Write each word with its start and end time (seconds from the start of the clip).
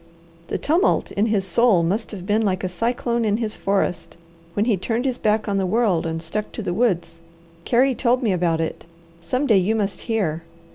The 0.47 0.57
tumult 0.57 1.11
in 1.11 1.27
his 1.27 1.45
soul 1.45 1.83
must 1.83 2.09
have 2.09 2.25
been 2.25 2.41
like 2.41 2.63
a 2.63 2.69
cyclone 2.69 3.23
in 3.23 3.37
his 3.37 3.55
forest, 3.55 4.17
when 4.55 4.65
he 4.65 4.75
turned 4.75 5.05
his 5.05 5.19
back 5.19 5.47
on 5.47 5.59
the 5.59 5.65
world 5.67 6.07
and 6.07 6.23
stuck 6.23 6.51
to 6.53 6.63
the 6.63 6.73
woods. 6.73 7.19
Carey 7.65 7.93
told 7.93 8.23
me 8.23 8.31
about 8.33 8.59
it. 8.59 8.85
Some 9.21 9.45
day 9.45 9.57
you 9.57 9.75
must 9.75 9.99
hear. 10.09 10.41